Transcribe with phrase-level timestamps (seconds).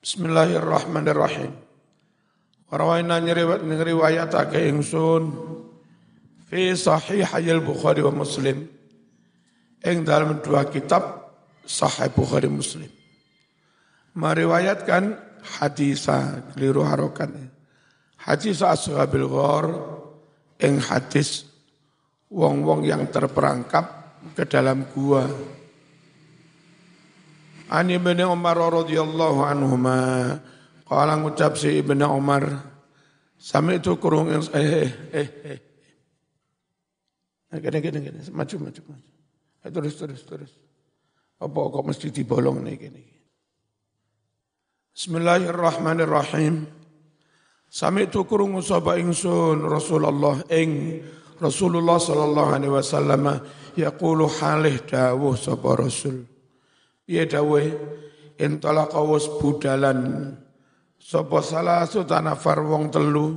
[0.00, 1.52] Bismillahirrahmanirrahim.
[2.72, 5.28] Warawaina ngriwayatake ingsun
[6.48, 8.64] fi sahih al Bukhari wa Muslim
[9.84, 11.28] ing dalam dua kitab
[11.68, 12.88] Sahih Bukhari Muslim.
[14.16, 15.20] Meriwayatkan
[15.60, 16.08] hadis
[16.56, 17.52] keliru harokan.
[18.24, 19.68] Hadis ashabil ghar
[20.64, 21.44] ing hadis
[22.32, 25.28] wong-wong yang terperangkap ke dalam gua.
[27.70, 29.98] Ani ibn Umar radhiyallahu anhuma
[30.90, 32.42] qala ngucap si ibn Umar
[33.38, 35.58] sami itu kurung yang eh eh eh
[37.50, 39.08] Gini, gini, gini, maju, maju, maju.
[39.66, 40.54] Eh, terus, terus, terus.
[41.42, 43.02] Apa kok mesti dibolong nih gini.
[44.94, 46.70] Bismillahirrahmanirrahim.
[47.66, 51.02] Sami itu kurung usaba ingsun Rasulullah ing
[51.42, 53.42] Rasulullah sallallahu alaihi wasallam
[53.74, 56.29] yaqulu halih dawuh sapa Rasul.
[57.10, 57.98] Dawuh?
[58.38, 60.32] Intalaqa was budalan.
[60.96, 63.34] Sapa salah sutanafar wong telu?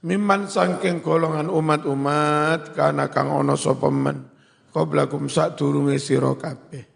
[0.00, 4.32] Miman sangking golongan umat-umat karena kang ono sapa men?
[4.70, 6.86] Qablakum sak durunge sira kabeh.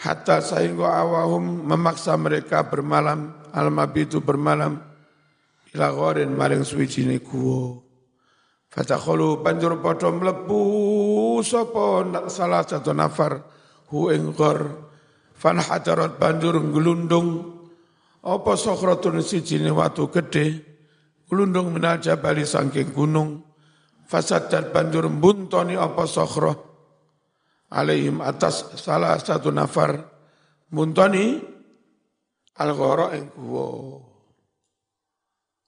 [0.00, 4.80] Hatta sehingga awahum memaksa mereka bermalam al-mabitu bermalam
[5.76, 7.84] ila gharin maring suwijine kuwo.
[8.72, 13.44] Fatakhulu banjur padha mlebu sapa salah satu nafar
[13.88, 14.34] hu ing
[15.36, 17.54] fan hadarat banjur glundung
[18.24, 20.64] apa sokratun sijine watu gede
[21.28, 23.42] glundung minal jabali saking gunung.
[24.06, 26.54] Fasadat banjur buntoni apa sokhra
[27.74, 29.98] alaihim atas salah satu nafar.
[30.70, 31.42] Buntoni
[32.54, 33.66] al-ghara ing kuwa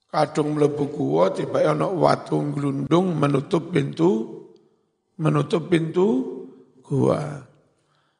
[0.06, 4.38] kadung mlebu kuwa tiba ana watu glundung menutup pintu
[5.19, 6.06] menutup pintu
[6.86, 7.47] gua.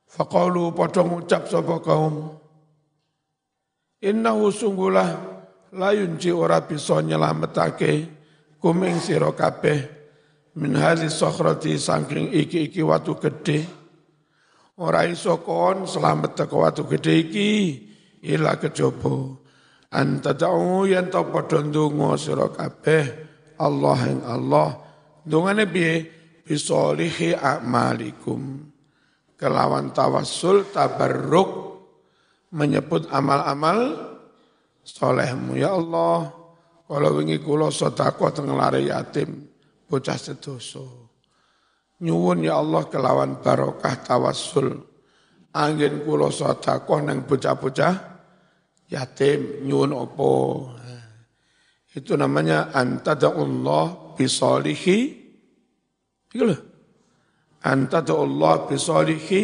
[0.09, 2.33] Faqalu padha ngucap sapa kaum?
[4.01, 5.09] Innahu sunggulah
[5.77, 8.09] layun ci ora bisa nyelametake
[8.57, 9.85] kuming sira kabeh
[10.57, 13.69] min hadhi sakhrati saking iki-iki watu gede
[14.81, 17.51] ora iso kon selamet teko watu gede iki
[18.25, 19.37] ila kejaba.
[19.93, 23.05] Antadau yen to padha ndonga sira kabeh
[23.61, 24.69] Allah ing Allah.
[25.29, 26.17] Dongane piye?
[26.49, 28.73] Bisolihi a'malikum
[29.39, 31.81] kelawan tawassul tabarruk
[32.53, 34.11] menyebut amal-amal
[34.83, 36.29] solehmu ya Allah
[36.89, 39.47] kalau wingi kula sedekah teng lare yatim
[39.87, 41.15] bocah sedoso
[42.03, 44.75] nyuwun ya Allah kelawan barokah tawassul
[45.55, 48.19] angin kula sedekah nang bocah-bocah
[48.89, 50.33] yatim nyuwun opo.
[51.93, 54.99] Itu namanya antada'ullah bisolihi.
[56.33, 56.61] Itu loh.
[57.69, 59.41] Antada'ullah bisolihi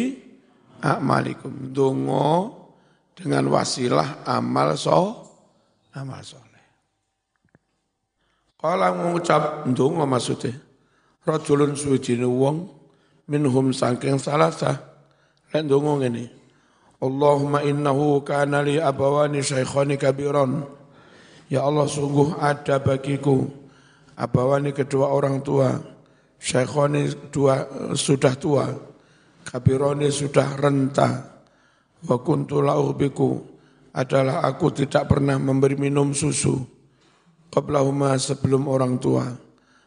[0.81, 1.69] a'malikum.
[1.69, 2.29] Dungo
[3.13, 5.29] dengan wasilah amal so,
[5.93, 6.65] amal soleh.
[8.57, 10.57] Kalau mengucap dungo maksudnya.
[11.25, 12.69] Rajulun suwijine wong
[13.29, 14.77] minhum saking salasa.
[15.53, 16.25] Lek dungo ini.
[16.97, 20.65] Allahumma innahu kana li abawani syaikhani kabiran.
[21.45, 23.45] Ya Allah sungguh ada bagiku
[24.17, 25.94] abawani kedua orang tua.
[26.39, 28.65] Syaikhani dua sudah tua.
[29.45, 31.09] Kabironi sudah renta.
[32.05, 32.61] Wa kuntu
[32.93, 33.41] biku
[33.95, 36.59] adalah aku tidak pernah memberi minum susu.
[37.49, 39.25] Qablahuma sebelum orang tua.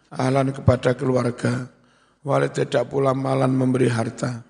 [0.09, 1.69] Ahlan kepada keluarga.
[2.25, 4.49] Walid tidak pula malan memberi harta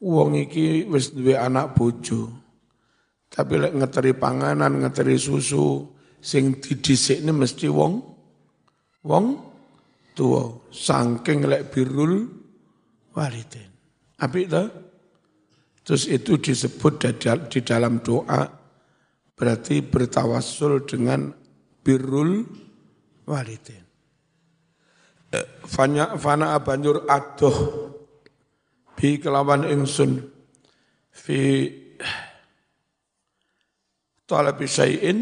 [0.00, 2.32] Wong iki wis duwe anak bojo.
[3.28, 5.84] Tapi lek ngeteri panganan, ngeteri susu,
[6.18, 8.00] sing didhisikne mesti wong
[9.04, 9.26] wong
[10.16, 10.48] tua.
[10.70, 12.30] Saking lek birrul
[13.14, 13.70] walidin.
[14.22, 14.70] Apik ta?
[15.82, 17.02] Terus itu disebut
[17.50, 18.46] di dalam doa
[19.34, 21.34] berarti bertawassul dengan
[21.82, 22.46] birrul
[23.26, 23.84] walidin.
[25.30, 27.58] Eh, fana, fana banjur adoh
[28.98, 30.26] bi kelawan ingsun
[31.14, 31.70] fi
[34.26, 35.18] talabi syai'in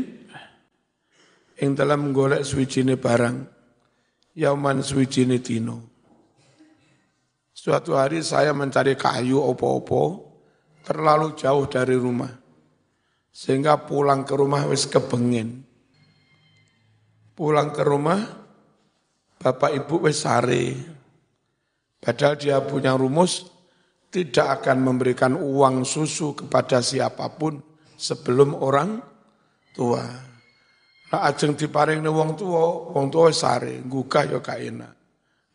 [1.61, 3.58] ing dalam golek suwijine barang
[4.39, 5.83] yauman suwijine dino.
[7.51, 10.31] Suatu hari saya mencari kayu opo-opo
[10.87, 12.31] terlalu jauh dari rumah.
[13.35, 15.67] Sehingga pulang ke rumah wis kebengin.
[17.35, 18.23] Pulang ke rumah
[19.43, 20.79] bapak ibu wis sare.
[21.99, 23.51] Padahal dia punya rumus
[24.15, 27.59] tidak akan memberikan uang susu kepada siapa pun
[27.99, 29.03] sebelum orang
[29.75, 30.38] tua.
[31.09, 34.89] Nah ajeng diparing ne wong tua, wong tua sare, gugah ya kaina.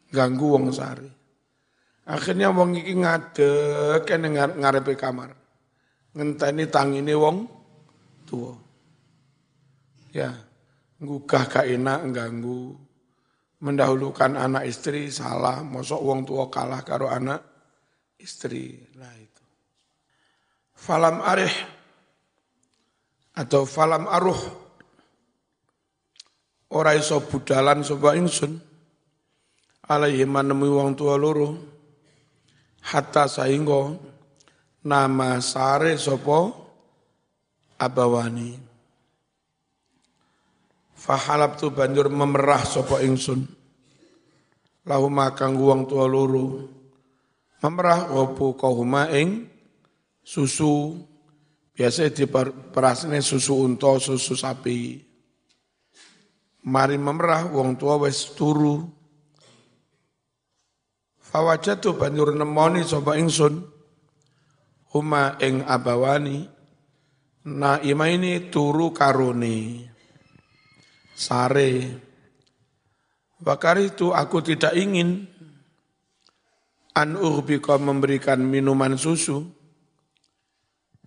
[0.10, 1.10] Ganggu wong sare.
[2.10, 5.30] Akhirnya wong iki ngadek kene ngarepe kamar.
[6.18, 7.46] Ngenteni tangine wong
[8.26, 8.54] tua.
[10.14, 10.34] Ya,
[11.02, 12.74] ngugah gak enak ganggu.
[13.64, 17.40] Mendahulukan anak istri salah, mosok wong tua kalah karo anak
[18.20, 18.76] istri.
[18.98, 19.46] Nah itu.
[20.76, 21.56] Falam arih
[23.34, 24.63] atau falam aruh
[26.74, 28.58] ora iso budalan sapa ingsun.
[29.86, 31.72] Alaihi manemi wong tua loro.
[32.84, 34.02] Hatta sainggo
[34.84, 36.52] nama sare sapa
[37.80, 38.58] abawani.
[40.98, 43.46] Fahalab tu banjur memerah sapa ingsun.
[44.84, 46.68] Lahu makang wong tua loro.
[47.64, 49.48] Memerah opo kahuma ing
[50.26, 50.98] susu.
[51.74, 55.13] Biasa di perasane susu unta susu sapi
[56.64, 58.84] mari memerah wong tua wis turu.
[61.20, 63.66] Fawajatu banjur nemoni sapa ingsun
[64.94, 66.46] huma ing abawani
[67.50, 69.84] na ima ini turu karuni.
[71.14, 71.72] Sare.
[73.44, 75.28] Bakar itu aku tidak ingin
[76.96, 79.44] an urbika memberikan minuman susu.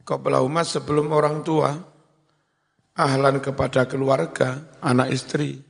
[0.07, 1.75] Kepada umat sebelum orang tua,
[2.97, 5.61] ahlan kepada keluarga, anak istri,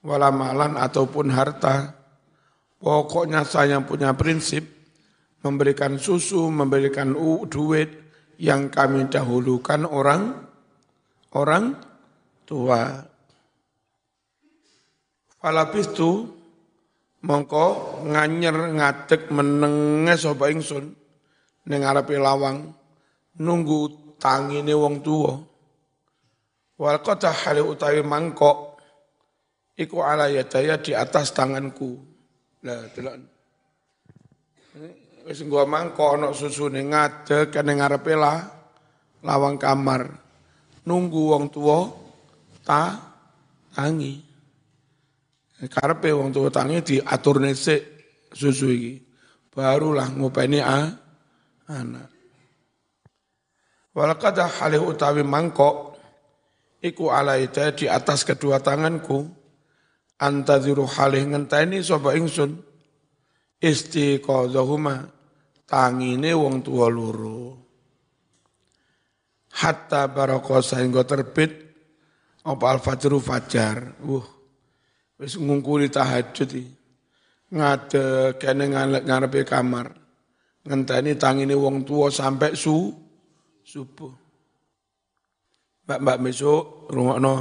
[0.00, 1.92] walamalan ataupun harta.
[2.80, 4.64] Pokoknya saya punya prinsip
[5.44, 7.12] memberikan susu, memberikan
[7.48, 7.88] duit
[8.40, 10.36] yang kami dahulukan orang
[11.32, 11.76] orang
[12.44, 13.08] tua.
[15.40, 16.28] Falabistu
[17.24, 20.92] mongko nganyer ngadeg menenge sapa ingsun
[21.68, 21.80] ning
[22.20, 22.72] lawang
[23.40, 25.53] nunggu tangine wong tuwa.
[26.74, 28.82] Wal qata hale utawi mangkok
[29.78, 32.02] iku ala yadaya di atas tanganku.
[32.66, 33.14] Lah delok.
[35.24, 38.42] Wis nggo mangkok ana susune ngadeg ning ngarepe lah
[39.22, 40.02] lawang kamar.
[40.84, 41.88] Nunggu wong tuwa
[42.66, 42.98] ta
[43.72, 44.20] tangi.
[45.64, 47.80] Karepe wong tua tangi diatur nesek
[48.34, 48.94] susu iki.
[49.54, 50.90] Barulah ngopeni a
[51.70, 52.10] anak.
[53.94, 55.93] Walakada halih utawi mangkok
[56.84, 59.24] iku alaita di atas kedua tanganku
[60.20, 62.60] antaziru halih ngenteni sapa ingsun
[63.64, 65.08] istiqadzahuma
[65.64, 67.64] tangine wong tua loro
[69.54, 71.64] hatta baraka sehingga terbit
[72.44, 73.96] apa al-fajru fajar.
[74.04, 74.26] Uh,
[75.16, 76.66] Wis ngungkuli tahajud iki.
[77.54, 78.66] Ngade kene
[79.06, 79.94] ngarepe kamar.
[80.66, 82.90] Ngenteni tangine wong tua sampai su
[83.62, 84.23] subuh.
[85.84, 87.34] Mbak-mbak besok rungokno.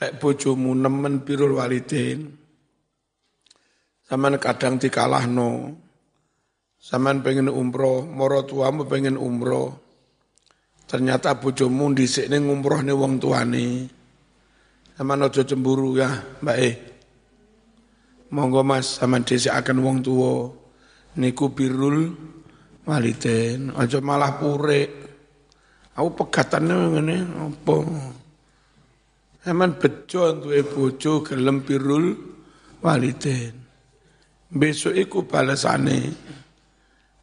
[0.00, 2.32] Lek bojomu nemen birul walidin.
[4.04, 5.76] Saman kadang dikalahno.
[6.76, 9.76] Saman pengen umroh, moro tuamu pengen umroh.
[10.86, 13.66] Ternyata bojomu dhisikne ngumrohne wong tuane.
[14.96, 16.08] Sama nojo cemburu ya,
[16.40, 16.70] Mbak E.
[18.32, 20.48] Monggo Mas sama desa akan wong tua.
[21.20, 22.16] Niku birul
[22.88, 23.76] waliden.
[23.76, 25.05] Aja malah pure.
[25.96, 27.76] Aku pegatannya ngene apa?
[29.48, 32.12] Eman bejo duwe bojo gelem birul
[32.84, 33.64] waliden.
[34.52, 36.12] Besok iku balasane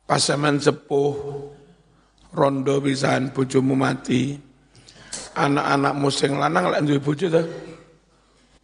[0.04, 1.14] pas sampean sepuh
[2.34, 4.36] rondo pisan bojomu mati
[5.38, 7.44] anak-anakmu sing lanang lek duwe bojo ta.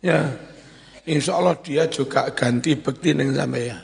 [0.02, 0.26] Ya.
[1.10, 3.82] Insya Allah dia juga ganti bekti ning sampeyan.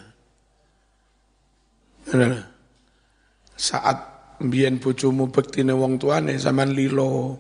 [3.58, 7.40] Saat mbiyen bojomu bekti ning wong tuane sampean lilo.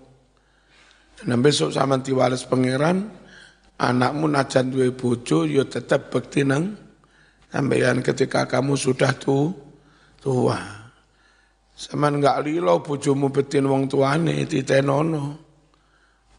[1.27, 3.07] Nah besok sampean diwales pangeran,
[3.79, 6.75] anakmu najan duwe bojo yo ya tetap bekti nang
[7.51, 9.51] sampeyan ketika kamu sudah tu
[10.19, 10.59] tua.
[11.75, 15.43] Saman enggak lilo bojomu betin wong tuane titenono.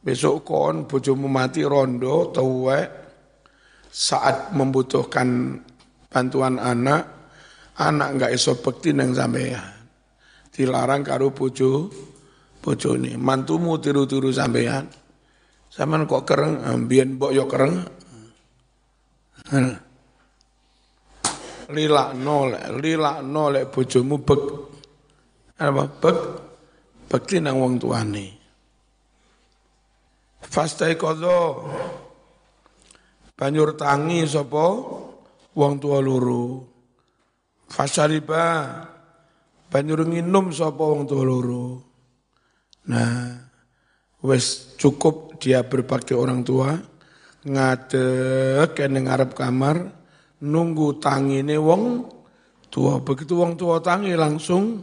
[0.01, 2.89] Besok kon bojomu mati rondo tuwek
[3.93, 5.61] saat membutuhkan
[6.09, 7.05] bantuan anak,
[7.77, 9.76] anak enggak iso bekti nang sampean.
[10.57, 11.93] Dilarang karo bojo
[12.65, 13.21] bojone.
[13.21, 14.89] Mantumu tiru-tiru sampean.
[15.69, 17.77] Saman kok kereng, ambien mbok yo kereng.
[21.77, 24.43] Lila nolek, lila nolek bojomu bek.
[25.61, 25.85] Apa?
[26.01, 26.19] Bek?
[27.07, 28.27] Bekti nang wong tuane.
[30.41, 31.69] Fastai kodo
[33.37, 34.67] banjur tangi sapa?
[35.53, 36.65] Wong tua loro.
[37.69, 38.45] Fasariba
[39.71, 41.67] banjur nginum sapa wong tua loro
[42.87, 43.35] nah
[44.23, 46.75] wes cukup dia berbakti orang tua
[47.47, 49.77] ngadek kene ngarep kamar
[50.43, 52.07] nunggu tangine wong
[52.71, 54.83] tua begitu wong tua tangi langsung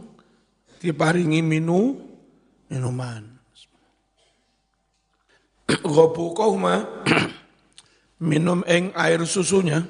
[0.80, 2.12] diparingi minu
[2.74, 3.22] minuman.
[5.64, 7.06] Ghabuqahuma
[8.28, 9.86] minum ing air susunya.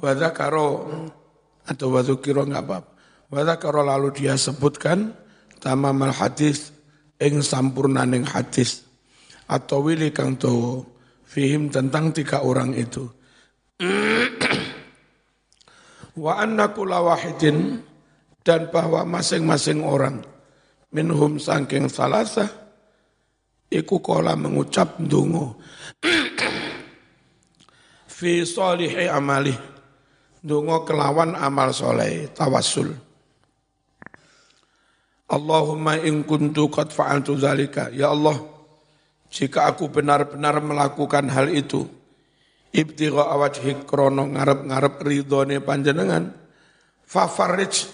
[0.00, 0.88] Wadakaro
[1.70, 2.78] atau wadukiro nggak apa
[3.30, 5.14] Wadakaro lalu dia sebutkan
[5.62, 6.74] tamamal hadis
[7.22, 8.82] ing sampurnaning hadis.
[9.46, 10.82] Atau wili kang to
[11.22, 13.06] fihim tentang tiga orang itu.
[16.22, 17.78] Wa anna kula wahidin
[18.42, 20.26] dan bahwa masing-masing orang.
[20.90, 22.50] Minhum sangking salasa
[23.70, 25.54] iku kola mengucap dungo
[28.18, 29.54] fi solihi amali
[30.40, 33.10] dungo kelawan amal soleh tawasul
[35.30, 37.86] Allahumma in kuntu qad fa'altu zalika.
[37.94, 38.34] Ya Allah
[39.30, 41.86] jika aku benar-benar melakukan hal itu
[42.74, 46.34] ibtigha awajhik krono ngarep-ngarep ridhone panjenengan
[47.06, 47.86] fafarij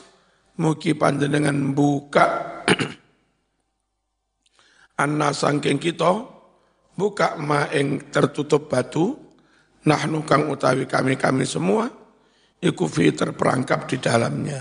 [0.56, 2.26] mugi panjenengan buka.
[5.04, 6.24] Anna sangking kita
[6.96, 9.12] buka ma ing tertutup batu
[9.84, 12.05] nahnu kang utawi kami-kami semua
[12.62, 14.60] iku fi terperangkap di dalamnya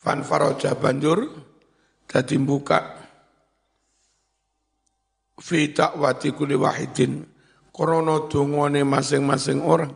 [0.00, 1.24] fan faraja banjur
[2.08, 2.80] dadi buka
[5.40, 7.24] fi takwati kuli wahidin
[7.72, 9.92] krono dungone masing-masing orang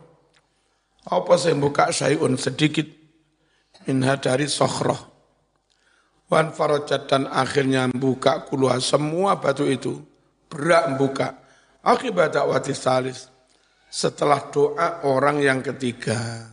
[1.01, 2.85] apa sing buka sayun sedikit
[3.89, 5.11] minha dari sokhroh
[6.31, 9.99] Wan farojat dan akhirnya buka keluar semua batu itu.
[10.47, 11.27] Berak buka.
[11.83, 13.27] Akibat dakwati salis.
[13.91, 16.50] Setelah doa orang yang ketiga.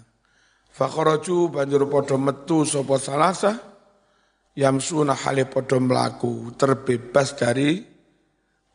[0.79, 3.59] Fakoroju banjur podo metu sopo salasa.
[4.55, 6.55] Yamsuna hale podo melaku.
[6.55, 7.83] Terbebas dari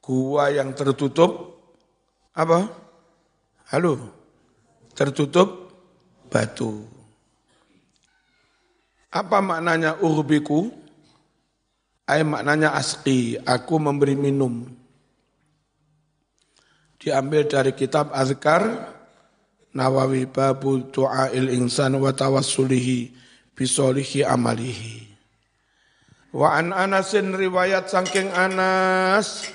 [0.04, 1.64] gua yang tertutup.
[2.36, 2.60] Apa?
[3.72, 3.96] Halo?
[4.92, 5.72] Tertutup
[6.28, 6.84] batu.
[9.08, 10.84] Apa maknanya urbiku?
[12.04, 14.68] Ayat maknanya asqi, aku memberi minum.
[17.00, 18.92] Diambil dari kitab Azkar
[19.74, 23.10] Nawawi Babul Tu'ail Insan wa Tawassulihi
[23.58, 25.10] Bisolihi Amalihi.
[26.34, 29.50] Wa an Anasin riwayat sangking Anas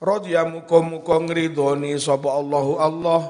[0.00, 3.20] radhiya muka-muka ngridoni sapa Allahu Allah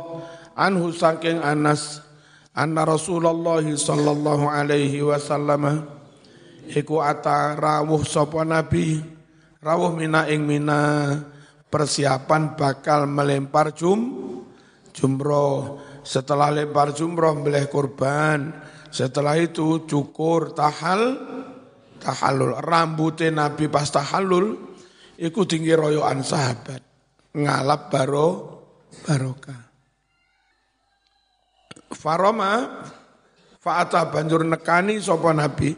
[0.58, 2.02] anhu sangking Anas
[2.56, 5.86] anna Rasulullah sallallahu alaihi wasallam
[6.70, 8.98] iku ata rawuh sapa nabi
[9.62, 11.22] rawuh mina ing mina
[11.70, 14.00] persiapan bakal melempar jum
[14.90, 18.50] jumroh setelah lempar jumroh meleh kurban.
[18.92, 21.16] Setelah itu cukur tahal
[21.96, 24.76] tahalul rambutnya nabi pas tahalul
[25.16, 26.82] iku tinggi royoan sahabat.
[27.32, 28.28] Ngalap baro
[29.08, 29.72] barokah.
[31.92, 32.52] Faroma
[33.62, 35.70] Fa'ata banjur nekani sapa nabi?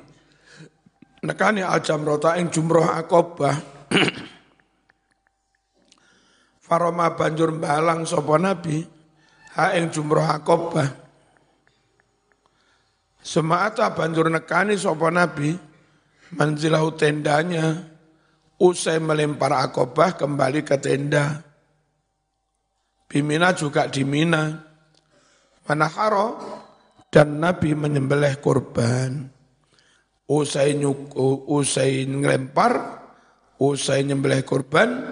[1.20, 3.52] Nekani al jamrata ing jumroh akobah
[6.64, 8.88] Faroma banjur balang sapa nabi
[9.54, 10.90] ha ing jumroh akobah.
[13.24, 15.56] Semata banjur nekani sapa nabi
[16.34, 17.88] manzilahu tendanya
[18.60, 21.40] usai melempar akobah kembali ke tenda.
[23.08, 24.74] Bimina juga di Mina.
[25.64, 26.36] Manaharo
[27.08, 29.32] dan Nabi menyembelih korban.
[30.28, 31.14] Usai nyuk,
[31.48, 33.00] usai ngelempar,
[33.60, 35.08] usai nyembelih korban,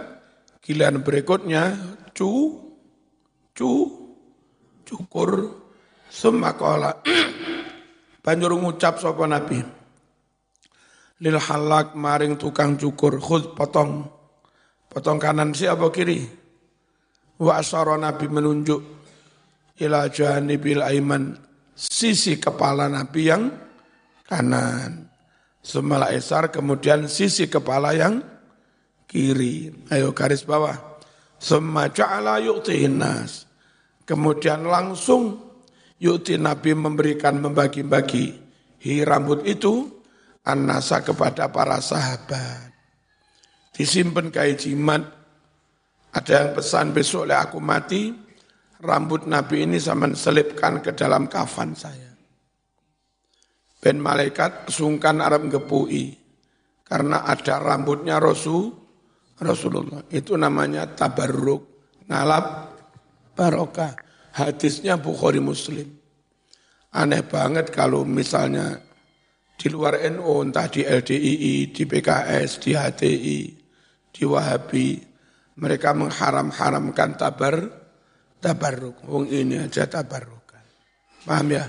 [0.61, 1.73] giliran berikutnya
[2.13, 2.59] cu,
[3.55, 4.02] cu,
[4.93, 5.49] cukur,
[6.13, 7.01] semakola.
[8.25, 9.59] Banjur ngucap sapa Nabi.
[11.25, 14.05] Lil halak maring tukang cukur, khud potong.
[14.93, 16.21] Potong kanan siapa kiri?
[17.41, 18.81] Wa asara Nabi menunjuk
[19.81, 21.33] ila janibil aiman
[21.73, 23.49] sisi kepala Nabi yang
[24.29, 25.09] kanan.
[25.63, 28.19] Semala esar kemudian sisi kepala yang
[29.07, 29.71] kiri.
[29.95, 30.75] Ayo garis bawah.
[31.39, 33.47] Semua ja'ala yu'tihin nas.
[34.03, 35.39] Kemudian langsung
[36.03, 38.43] yu'ti Nabi memberikan membagi-bagi
[38.83, 39.87] hi rambut itu
[40.43, 42.75] an-nasa kepada para sahabat.
[43.73, 45.03] Disimpan kayak jimat.
[46.13, 48.13] Ada yang pesan besok oleh aku mati,
[48.85, 52.13] rambut Nabi ini sama selipkan ke dalam kafan saya.
[53.81, 56.13] Ben malaikat sungkan Arab ngepui
[56.85, 58.77] karena ada rambutnya Rasul
[59.41, 60.05] Rasulullah.
[60.13, 62.72] Itu namanya tabarruk, ngalap
[63.37, 63.97] barokah.
[64.33, 65.85] Hadisnya Bukhari Muslim.
[66.93, 68.81] Aneh banget kalau misalnya
[69.57, 73.41] di luar NU, entah di LDII, di PKS, di HTI,
[74.13, 75.01] di Wahabi,
[75.61, 77.57] mereka mengharam-haramkan tabar,
[78.41, 79.05] tabarruk.
[79.05, 80.65] Wong ini aja tabarrukan.
[81.29, 81.65] Paham ya?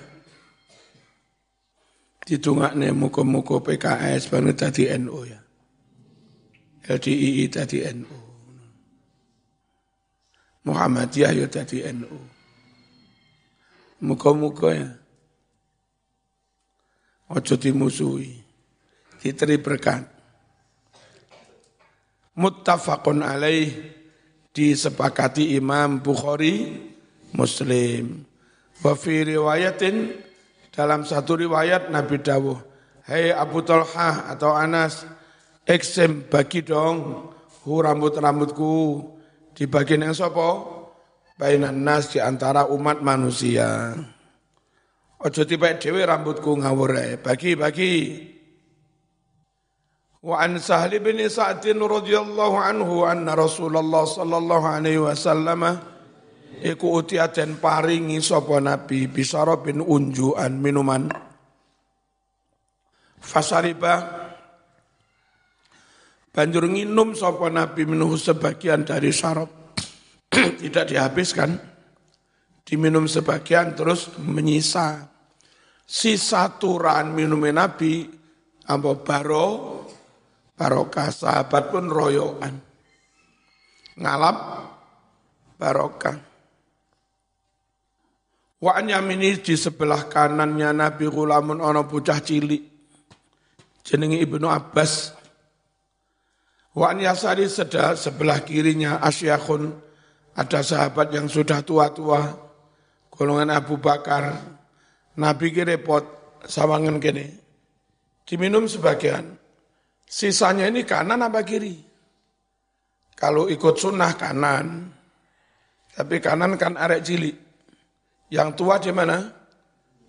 [2.24, 5.40] Ditungakne muka-muka PKS baru tadi NU ya.
[6.88, 8.23] LDII tadi NU.
[10.64, 12.20] Muhammadiyah ya tadi NU.
[14.04, 14.90] Muka-muka ya.
[17.32, 18.40] Ojo dimusuhi.
[19.20, 20.04] Diteri berkat.
[22.36, 23.72] Muttafaqun alaih
[24.52, 26.80] disepakati Imam Bukhari
[27.36, 28.28] Muslim.
[28.84, 30.12] Wa fi riwayatin
[30.74, 32.58] dalam satu riwayat Nabi dawuh,
[33.06, 35.06] "Hei Abu Talha atau Anas,
[35.64, 37.30] eksem bagi dong
[37.64, 38.74] hu rambut-rambutku
[39.54, 40.50] di bagian yang sopo
[41.38, 43.94] bainan nas di antara umat manusia.
[45.24, 47.96] Ojo tiba dewe rambutku ngawur bagi-bagi.
[50.24, 55.80] Wa an Sahli bin Sa'din radhiyallahu anhu anna Rasulullah sallallahu alaihi wasallam
[56.64, 61.12] iku utiaten paringi sapa nabi bisara bin unjuan minuman
[63.20, 64.23] fasariba
[66.34, 69.48] banjur nginum sapa nabi minuh sebagian dari syarab.
[70.34, 71.72] Tidak dihabiskan.
[72.64, 75.06] Diminum sebagian terus menyisa.
[75.86, 78.08] Sisa turan minumnya nabi
[78.66, 79.48] apa baro
[80.56, 82.56] barokah sahabat pun royoan
[84.00, 84.38] ngalap
[85.60, 86.18] barokah.
[88.64, 92.64] Wa yamini di sebelah kanannya Nabi Gulamun ono bocah cilik.
[93.84, 95.23] Jenenge Ibnu Abbas.
[96.74, 99.70] Wa yasari seda sebelah kirinya Asyakhun.
[100.34, 102.26] Ada sahabat yang sudah tua-tua.
[103.14, 104.34] Golongan Abu Bakar.
[105.14, 106.02] Nabi ki repot
[106.50, 107.38] sawangan kene.
[108.26, 109.38] Diminum sebagian.
[110.10, 111.78] Sisanya ini kanan apa kiri?
[113.14, 114.90] Kalau ikut sunnah kanan.
[115.94, 117.38] Tapi kanan kan arek cilik.
[118.34, 119.22] Yang tua di mana?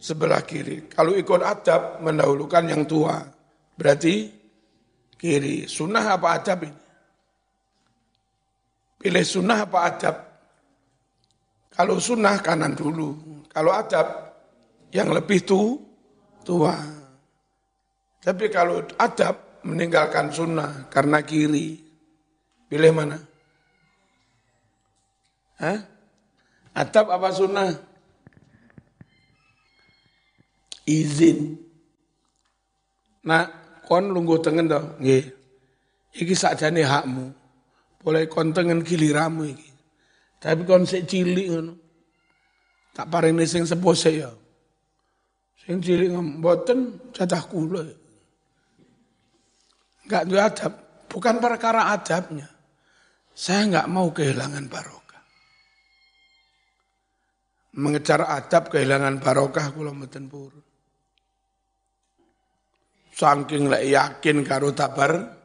[0.01, 0.89] Sebelah kiri.
[0.89, 3.21] Kalau ikut adab, mendahulukan yang tua.
[3.77, 4.44] Berarti
[5.19, 5.67] kiri.
[5.71, 6.83] Sunnah apa adab ini?
[9.01, 10.17] Pilih sunnah apa adab?
[11.75, 13.43] Kalau sunnah kanan dulu.
[13.51, 14.07] Kalau adab,
[14.95, 15.79] yang lebih tu,
[16.47, 16.75] tua.
[18.23, 21.81] Tapi kalau adab, meninggalkan sunnah karena kiri.
[22.71, 23.19] Pilih mana?
[25.61, 25.79] Hah?
[26.75, 27.95] Adab apa sunnah?
[30.87, 31.57] izin.
[33.25, 33.49] Nah,
[33.85, 35.25] kon lungguh tengen to, nggih.
[36.15, 37.27] Iki sakjane hakmu.
[38.05, 39.71] Boleh kon tengen giliramu iki.
[40.39, 41.75] Tapi kon sik cilik ngono.
[42.95, 44.31] Tak paringi sing sepose ya.
[45.65, 47.83] Sing cilik mboten cadah kula.
[50.05, 50.73] Enggak duwe adab,
[51.09, 52.49] bukan perkara adabnya.
[53.33, 55.25] Saya enggak mau kehilangan barokah.
[57.81, 60.64] Mengejar adab kehilangan barokah kula mboten purun.
[63.15, 65.39] Saking lek yakin karo tabar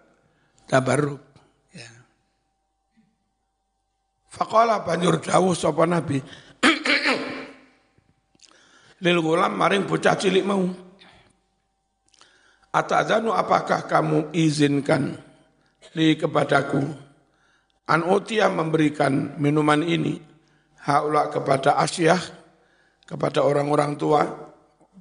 [0.66, 1.22] tabarruk.
[1.70, 1.90] Ya.
[4.34, 6.18] Faqala banjur dawuh sapa Nabi.
[9.06, 10.66] Lil gulam maring bocah cilik mau.
[12.74, 15.30] Atadzanu apakah kamu izinkan
[15.98, 16.86] li kepadaku
[17.90, 20.22] an utia memberikan minuman ini
[20.86, 22.22] haula kepada asyah
[23.10, 24.22] kepada orang-orang tua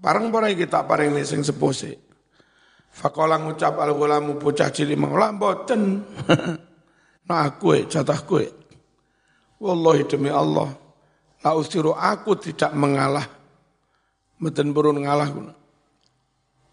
[0.00, 2.07] parang parai kita pareng sing sepose
[2.98, 6.02] Fakola ngucap al gulamu bocah cilik mengolah boten.
[7.30, 8.50] nah aku jatah kue.
[9.62, 10.74] Wallahi demi Allah.
[11.46, 13.22] La usiru aku tidak mengalah.
[14.42, 15.54] Meten burun ngalah guna.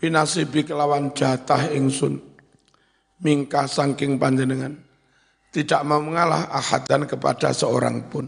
[0.01, 2.17] Binasibi kelawan jatah ingsun.
[3.21, 4.73] Mingka sangking panjenengan.
[5.53, 6.49] Tidak mau mengalah
[6.89, 8.25] dan kepada seorang pun.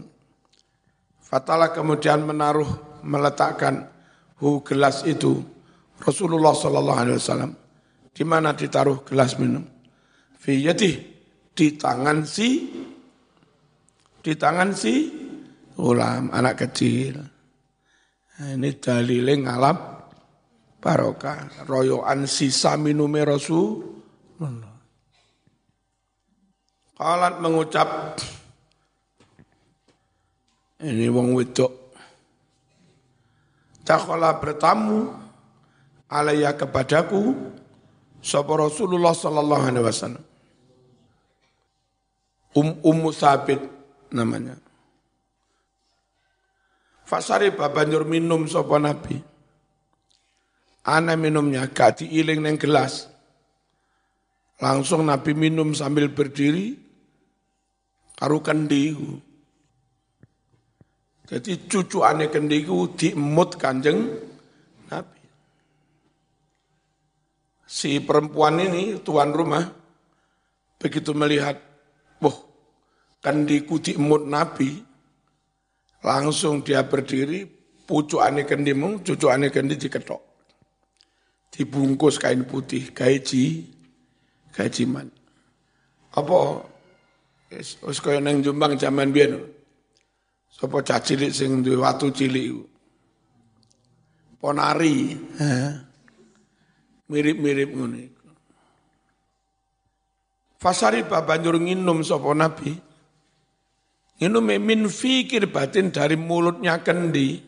[1.18, 3.90] Fatala kemudian menaruh, meletakkan
[4.38, 5.42] hu gelas itu
[5.98, 7.67] Rasulullah Sallallahu Alaihi Wasallam
[8.18, 9.62] di mana ditaruh gelas minum?
[10.42, 10.66] Fi
[11.54, 12.66] di tangan si
[14.18, 14.94] di tangan si
[15.78, 17.14] ulam anak kecil.
[18.38, 19.78] Nah, ini dalilnya ngalap
[20.82, 21.62] barokah.
[21.62, 24.74] Royoan sisa minume Rasulullah.
[26.98, 28.18] Kalat mengucap
[30.82, 31.94] ini wong wedok.
[33.86, 35.06] Takala bertamu
[36.10, 37.54] alaya kepadaku
[38.18, 40.24] Sapa Rasulullah sallallahu alaihi wasallam.
[42.58, 43.62] Um Ummu Sabit
[44.10, 44.58] namanya.
[47.06, 49.16] Fasari banjur minum sapa Nabi.
[50.84, 53.08] Ana minumnya gak diiling neng gelas.
[54.58, 56.74] Langsung Nabi minum sambil berdiri
[58.18, 59.22] karo kendiku.
[61.28, 64.08] Jadi cucu aneh kendiku diemut kanjeng
[64.88, 65.17] Nabi
[67.68, 69.68] si perempuan ini tuan rumah
[70.80, 71.60] begitu melihat,
[72.24, 72.38] wah,
[73.20, 74.80] kendiku diemut Nabi,
[76.00, 77.44] langsung dia berdiri,
[77.84, 80.22] pucuk ane kendimu, cucu ane kendi diketok.
[81.52, 83.66] Dibungkus kain putih, gaji,
[84.54, 85.10] gajiman.
[86.14, 86.64] Apa?
[87.84, 89.40] Wis kaya neng Jombang zaman biyen.
[90.48, 92.52] Sapa cah cilik sing duwe watu cilik
[94.38, 95.16] Ponari.
[97.08, 97.98] Mirip-mirip ngono
[100.58, 102.74] Fasari banjur nginum sapa Nabi.
[104.18, 107.38] Nginum min fikir batin dari mulutnya kendi.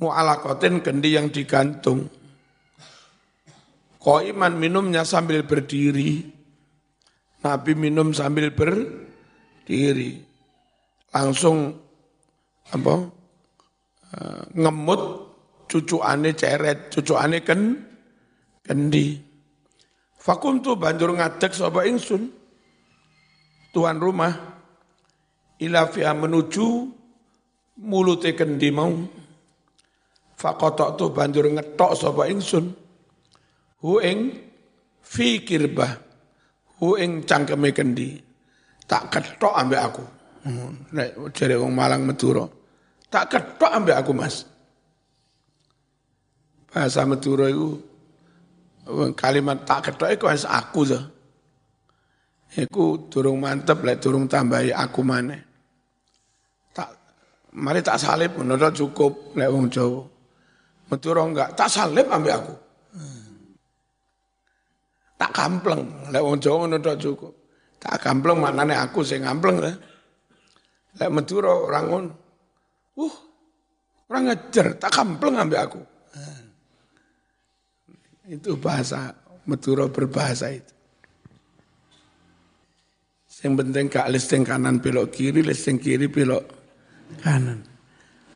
[0.00, 2.08] Mu'alakotin kendi yang digantung.
[4.04, 6.28] iman minumnya sambil berdiri.
[7.40, 10.20] Nabi minum sambil berdiri.
[11.08, 11.72] Langsung
[12.68, 12.94] apa?
[14.12, 15.29] Eh, ngemut
[15.70, 17.78] cucu ane ceret, cucu ane ken
[18.66, 19.14] kendi.
[20.18, 22.26] Fakuntu banjur ngadek sapa ingsun
[23.70, 24.34] tuan rumah
[25.62, 26.66] ila fiha menuju
[27.86, 28.90] mulute kendi mau.
[30.34, 32.66] Fakotok tu banjur ngetok sapa ingsun
[33.80, 34.34] hu ing
[35.00, 35.92] fi kirbah
[36.82, 38.18] hu ing cangkeme kendi.
[38.90, 40.04] Tak ketok ambek aku.
[40.90, 42.42] Nek jare wong Malang Madura.
[43.06, 44.49] Tak ketok ambek aku Mas
[46.70, 47.82] bahasa Madura itu
[49.18, 51.00] kalimat tak ketok iku wis aku to.
[52.50, 55.38] Iku durung mantep lek durung tambahi aku maneh.
[56.74, 56.90] Tak
[57.54, 60.02] mari tak salib ngono cukup lek wong Jawa.
[60.90, 62.54] Madura enggak, tak salib ambek aku.
[65.14, 67.34] Tak kampleng, lek wong Jawa ngono cukup.
[67.78, 69.76] Tak kampleng maknane aku sing kampleng lek.
[70.98, 72.10] Lek Madura orang ngono.
[72.98, 73.14] Uh,
[74.10, 75.80] orang ngejer, tak kampleng ambek aku.
[78.30, 79.10] Itu bahasa
[79.42, 80.70] Madura berbahasa itu.
[83.42, 86.44] Yang penting gak listing kanan belok kiri, listing kiri belok
[87.24, 87.66] kanan.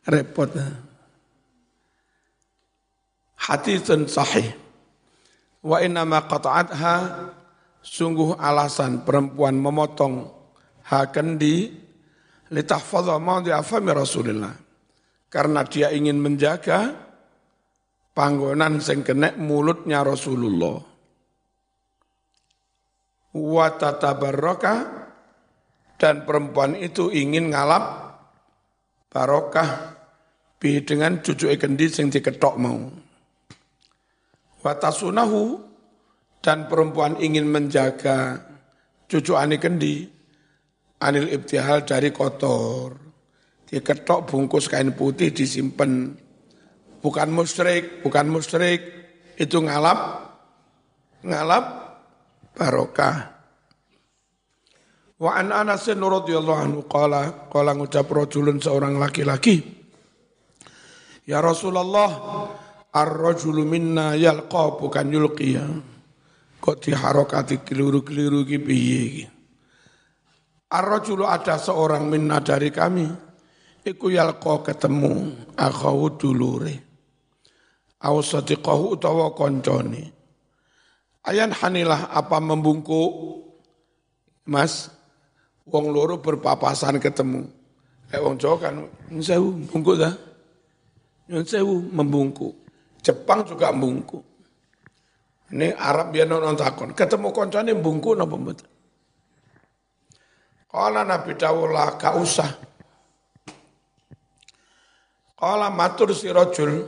[0.03, 0.51] Repot.
[3.39, 4.51] Haditsun sahih.
[5.63, 6.95] Wa innama qata'atha
[7.79, 10.25] sungguh alasan perempuan memotong
[10.89, 11.71] hakendi
[12.51, 14.53] litahfadha di afami Rasulullah.
[15.29, 17.04] Karena dia ingin menjaga
[18.15, 20.79] panggonan sing kena mulutnya Rasulullah.
[23.35, 24.75] Wa tatabarraka
[25.99, 28.15] dan perempuan itu ingin ngalap
[29.11, 29.99] barokah
[30.55, 32.79] bi dengan cucu kendi sing diketok mau.
[34.63, 35.59] Wa tasunahu
[36.39, 38.39] dan perempuan ingin menjaga
[39.11, 40.07] cucu ani kendi
[41.03, 42.95] anil ibtihal dari kotor.
[43.65, 46.15] Diketok bungkus kain putih disimpan
[47.05, 48.81] bukan musyrik, bukan musyrik,
[49.37, 50.25] itu ngalap,
[51.21, 51.65] ngalap
[52.57, 53.37] barokah.
[55.21, 59.63] Wa an Anas radhiyallahu anhu qala qala ngucap rajulun seorang laki-laki
[61.25, 62.11] Ya Rasulullah
[62.91, 65.65] ar-rajulu minna yalqa bukan yulqi ya.
[66.61, 69.05] Kok diharokati keliru-keliru ki piye
[70.69, 73.07] Ar-rajulu ada seorang minna dari kami
[73.81, 76.84] iku yalqa ketemu akhawu dulure
[78.05, 80.13] au sadiqahu utawa koncone.
[81.25, 83.41] Ayan hanilah apa membungkuk
[84.45, 84.93] Mas
[85.65, 87.49] wong loro berpapasan ketemu.
[88.13, 88.85] Eh wong Jawa kan
[89.17, 90.13] sewu bungkuk dah.
[91.33, 92.53] Nyun sewu membungkuk.
[93.01, 94.21] Jepang juga membungkuk.
[95.49, 96.93] Ini Arab biar non takon.
[96.93, 98.69] Ketemu koncone bungkuk napa mboten?
[100.69, 102.51] Kala Nabi Dawulah gak usah.
[105.39, 106.83] Kala matur si rojul,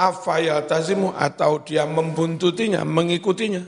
[0.00, 3.60] afaya tazimu atau dia membuntutinya, mengikutinya.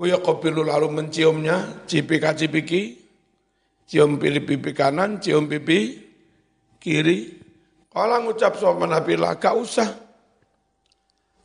[0.00, 2.98] Waya kopilu lalu menciumnya, cipika-cipiki,
[3.86, 6.02] cium pipi kanan, cium pipi
[6.80, 7.36] kiri.
[7.90, 9.90] Kalau ngucap sama Nabi lah, gak usah.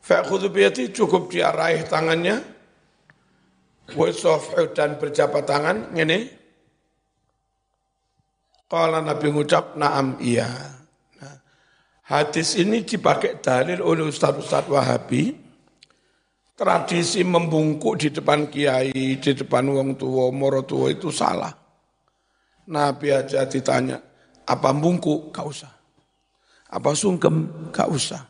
[0.06, 0.54] Fa'khudhu
[0.94, 2.38] cukup dia raih tangannya.
[3.98, 6.30] Wasofu dan berjabat tangan, ini.
[8.66, 10.48] Kalau Nabi ngucap, naam iya.
[12.06, 15.34] Hadis ini dipakai dalil oleh Ustadz-Ustadz Wahabi.
[16.56, 21.52] Tradisi membungkuk di depan kiai, di depan wong tua, moro tua itu salah.
[22.72, 24.00] Nabi aja ditanya,
[24.48, 25.36] apa bungkuk?
[25.36, 25.74] Gak usah.
[26.72, 27.70] Apa sungkem?
[27.74, 28.24] Gak usah.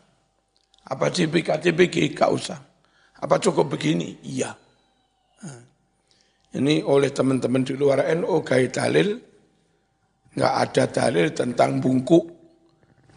[0.90, 2.16] Apa cipika-cipiki?
[2.18, 2.58] Gak usah.
[3.22, 4.18] Apa cukup begini?
[4.26, 4.56] Iya.
[6.56, 9.20] Ini oleh teman-teman di luar NU gaya dalil,
[10.40, 12.35] nggak ada dalil tentang bungkuk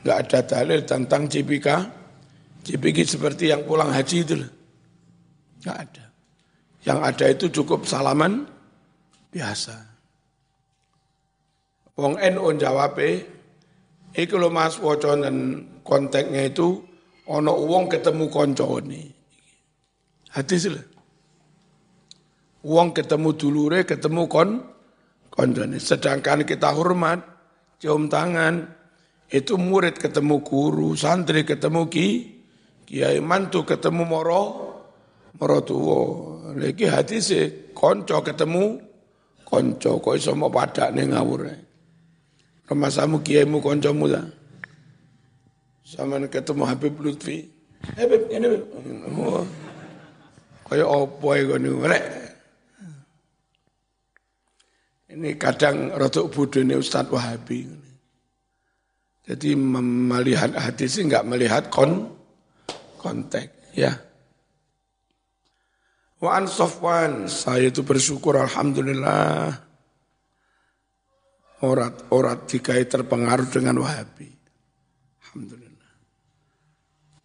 [0.09, 1.69] Enggak ada dalil tentang JPK.
[2.65, 4.41] JPK seperti yang pulang haji itu.
[5.61, 6.05] Enggak ada.
[6.81, 8.49] Yang ada itu cukup salaman
[9.29, 9.77] biasa.
[12.01, 12.97] Wong NU jawab
[14.17, 16.81] iku lho Mas dan konteksnya itu
[17.29, 19.03] ono wong ketemu koncone.
[20.33, 20.81] Hadis lho.
[22.65, 24.65] Wong ketemu dulure, ketemu kon
[25.29, 25.77] koncone.
[25.77, 27.21] Sedangkan kita hormat,
[27.77, 28.78] cium tangan,
[29.29, 32.09] itu murid ketemu guru, santri ketemu ki,
[32.89, 34.43] kiai mantu ketemu moro,
[35.37, 36.01] moro tuwo.
[36.57, 37.33] Lagi hadis
[37.77, 38.81] konco ketemu
[39.45, 41.45] konco, kok iso mau pada nih ngawur.
[42.69, 44.25] Remasamu kiaimu koncomu lah.
[45.85, 47.49] Sama ketemu Habib Lutfi.
[47.97, 48.63] Habib, ini Habib.
[49.17, 49.45] Oh.
[50.69, 51.57] Kaya opo ya
[55.09, 57.65] ini, kadang rotok bodoh ini Ustadz Wahabi.
[59.29, 62.09] Jadi melihat hadis ini enggak melihat kon
[62.97, 63.93] konteks ya.
[66.19, 69.69] Wa an Sofwan, saya itu bersyukur alhamdulillah
[71.59, 74.31] Orat-orat dikai terpengaruh dengan Wahabi.
[75.27, 75.93] Alhamdulillah.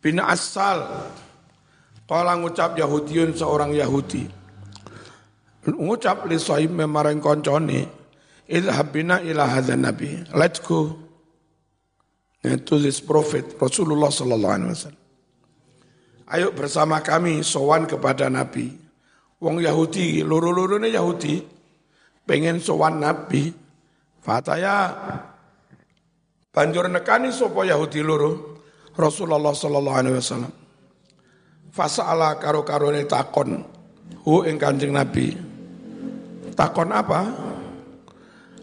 [0.02, 0.89] Bina asal.
[2.10, 4.26] Kala ngucap Yahudiun seorang Yahudi.
[5.70, 7.86] Ngucap li sahib memarang koncone.
[8.89, 10.26] Bina ila hadha nabi.
[10.34, 10.98] Let's go.
[12.44, 15.04] To this prophet Rasulullah sallallahu alaihi wasallam.
[16.28, 18.68] Ayo bersama kami sowan kepada Nabi.
[19.40, 21.40] Wong Yahudi, loro-lorone Yahudi,
[22.24, 23.52] pengen sowan Nabi,
[24.24, 24.88] Fataya
[26.56, 28.60] banjur nekani sapa Yahudi loro
[28.96, 30.54] Rasulullah sallallahu alaihi wasallam.
[31.76, 33.68] Fasala karo-karone takon
[34.24, 35.36] hu ing Kanjeng Nabi.
[36.56, 37.22] Takon apa?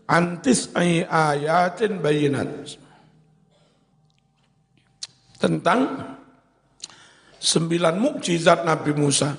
[0.09, 2.80] Antis ay ayatin bayinat.
[5.40, 5.81] Tentang
[7.40, 9.33] sembilan mukjizat Nabi Musa.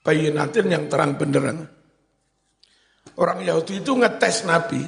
[0.00, 1.58] Bayinatin yang terang benderang.
[3.20, 4.80] Orang Yahudi itu ngetes Nabi.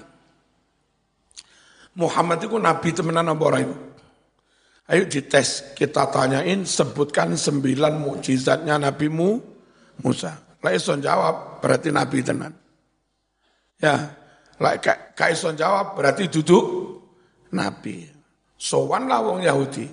[1.98, 3.76] Muhammad itu nabi temenan apa orang itu?
[4.88, 9.36] Ayo dites, kita tanyain, sebutkan sembilan mukjizatnya Nabi Mu,
[10.00, 10.32] Musa.
[10.64, 12.54] Lah ison jawab, berarti Nabi tenan.
[13.76, 14.16] Ya,
[14.56, 14.74] lah
[15.12, 16.64] kaison jawab, berarti duduk
[17.52, 18.17] Nabi.
[18.58, 19.86] Sowan lah wong Yahudi.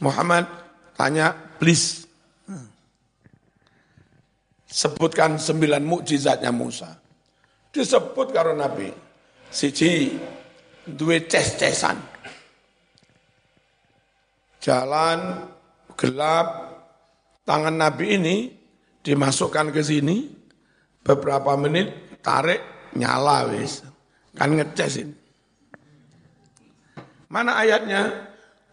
[0.00, 0.48] Muhammad
[0.96, 2.08] tanya, please.
[4.68, 6.96] Sebutkan sembilan mukjizatnya Musa.
[7.68, 8.88] Disebut karo Nabi.
[9.48, 10.16] Siji,
[10.84, 11.96] duwe ces-cesan.
[14.60, 15.48] Jalan
[15.96, 16.46] gelap,
[17.48, 18.36] tangan Nabi ini
[19.00, 20.28] dimasukkan ke sini,
[21.00, 23.80] beberapa menit tarik nyala wis.
[24.36, 25.17] Kan ngecesin.
[27.28, 28.28] Mana ayatnya?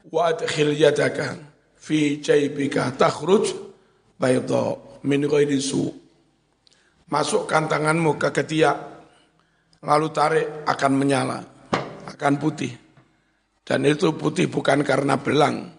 [0.07, 1.35] Wa adkhil yadaka
[1.75, 3.51] fi jaybika takhruj
[4.15, 5.91] bayda min ghairi su.
[7.05, 8.77] Masukkan tanganmu ke ketiak,
[9.85, 11.39] lalu tarik akan menyala
[12.09, 12.73] akan putih.
[13.65, 15.73] Dan itu putih bukan karena belang.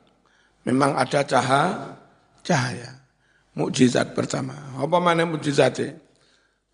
[0.67, 1.95] Memang ada cahaya,
[2.43, 2.91] cahaya.
[3.55, 4.53] Mukjizat pertama.
[4.77, 5.97] Apa mana mukjizatnya?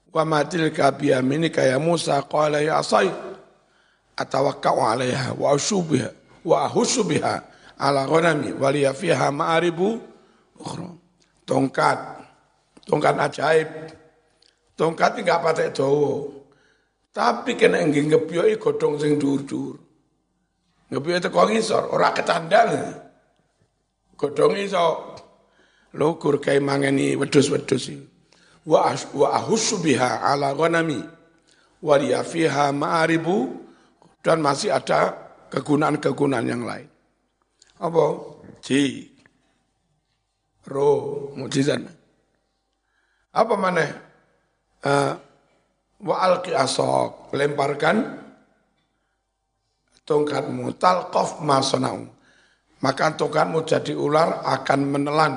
[0.08, 3.31] Wa matil kabiyamini kaya Musa qala ya asai
[4.16, 6.10] atawakka'u 'alaiha wa ashubiha
[6.42, 7.42] wa ahussu biha
[7.78, 10.12] ala ghanami wa liya fiha ma'aribu
[10.62, 10.88] ukhra.
[11.42, 11.98] Tongkat.
[12.86, 13.68] Tongkat ajaib.
[14.78, 16.30] Tongkat enggak patek dawa.
[17.12, 19.76] Tapi kena nggih ngebyoki godhong sing dhuwur-dhuwur.
[20.88, 22.72] Ngebyoki teko ngisor, ora ketandal.
[24.16, 25.12] Godhong iso
[25.92, 28.06] lugur kae mangeni wedhus-wedhus iki.
[28.64, 31.00] Wa wa ala ghanami.
[31.82, 33.61] Wa liya fiha ma'aribu
[34.22, 35.12] dan masih ada
[35.50, 36.86] kegunaan-kegunaan yang lain.
[37.82, 38.04] Apa?
[38.62, 39.10] Ji.
[40.70, 41.82] Ro, mujizat.
[43.34, 43.84] Apa mana?
[44.82, 45.14] Uh,
[46.02, 48.18] wa alqi asok lemparkan
[50.02, 52.10] tongkatmu talqaf ma sanau
[52.82, 55.34] maka tongkatmu jadi ular akan menelan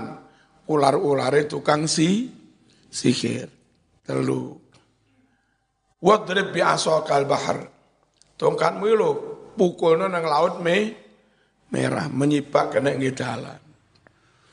[0.66, 2.34] ular-ulare tukang si
[2.90, 3.46] sihir
[4.02, 4.58] telu
[6.02, 7.75] wadrib bi asokal bahar
[8.36, 9.10] tongkatmu lo
[9.56, 10.94] pukulno nang laut me
[11.72, 13.60] merah menyibak kena dalan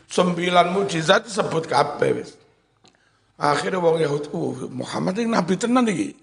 [0.07, 2.43] sembilan mujizat sebut kabeh wis
[3.43, 6.15] Akhirnya wong Yahudi, uh, Muhammad ini nabi tenan iki.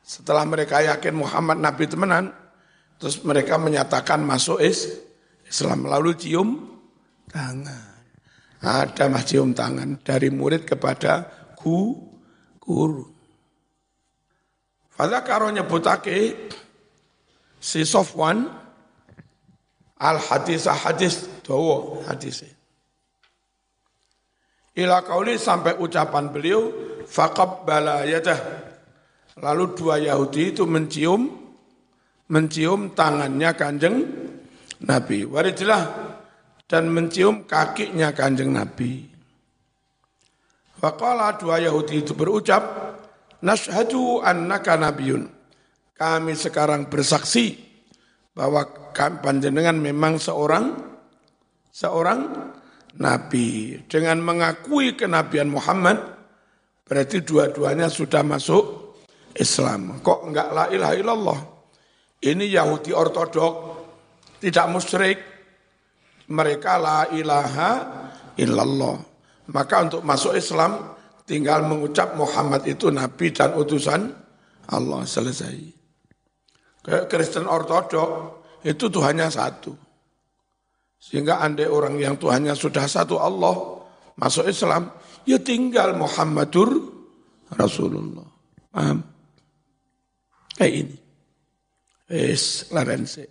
[0.00, 2.32] Setelah mereka yakin Muhammad nabi temenan,
[2.96, 4.88] terus mereka menyatakan masuk is
[5.44, 6.80] Islam lalu cium
[7.28, 7.92] tangan.
[8.64, 12.00] Ada mas cium tangan dari murid kepada ku,
[12.56, 13.12] guru.
[14.94, 16.50] Fadha karo nyebutake
[17.58, 18.46] si Sofwan
[19.98, 22.54] al hadis hadis dawa hadisnya.
[24.74, 26.70] Ila kauli sampai ucapan beliau,
[27.06, 28.38] faqab balayadah.
[29.38, 31.30] Lalu dua Yahudi itu mencium
[32.30, 34.02] mencium tangannya kanjeng
[34.82, 35.26] Nabi.
[35.26, 35.82] Waridilah
[36.66, 39.06] dan mencium kakinya kanjeng Nabi.
[40.74, 42.83] Faqala dua Yahudi itu berucap,
[43.44, 45.28] Nashhadu annaka nabiyun.
[45.94, 47.60] Kami sekarang bersaksi
[48.34, 50.74] bahwa panjenengan memang seorang
[51.70, 52.50] seorang
[52.98, 56.02] nabi dengan mengakui kenabian Muhammad
[56.88, 58.96] berarti dua-duanya sudah masuk
[59.36, 60.00] Islam.
[60.00, 61.40] Kok enggak la ilaha illallah?
[62.24, 63.54] Ini Yahudi ortodok
[64.40, 65.18] tidak musyrik.
[66.24, 67.70] Mereka la ilaha
[68.40, 68.96] illallah.
[69.52, 74.12] Maka untuk masuk Islam tinggal mengucap Muhammad itu nabi dan utusan
[74.70, 75.56] Allah selesai.
[76.84, 78.10] Kayak Kristen Ortodok
[78.64, 79.72] itu Tuhannya satu.
[81.00, 83.56] Sehingga andai orang yang Tuhannya sudah satu Allah
[84.16, 84.88] masuk Islam,
[85.28, 86.80] ya tinggal Muhammadur
[87.52, 88.24] Rasulullah.
[88.72, 88.98] Paham?
[90.56, 90.96] Kayak ini.
[92.08, 93.24] Es, larense.